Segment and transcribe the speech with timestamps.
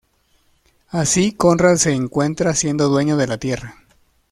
[0.89, 3.77] Así Conrad se encuentra siendo dueño de la Tierra.